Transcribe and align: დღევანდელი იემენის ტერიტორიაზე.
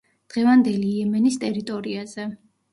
დღევანდელი 0.35 0.87
იემენის 1.03 1.39
ტერიტორიაზე. 1.45 2.29